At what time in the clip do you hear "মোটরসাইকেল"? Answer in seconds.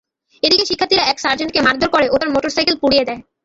2.35-2.75